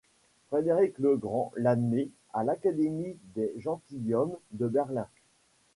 [0.47, 5.07] Frédéric le Grand l'admet à l'académie des gentilshommes de Berlin.